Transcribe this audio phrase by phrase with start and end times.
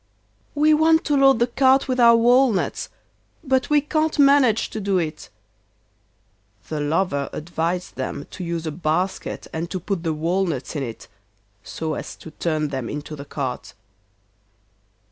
[0.55, 2.89] 'We want to load the cart with our walnuts,
[3.43, 5.29] but we can't manage to do it.'
[6.69, 11.07] The lover advised them to get a basket and to put the walnuts in it,
[11.63, 13.75] so as to turn them into the cart.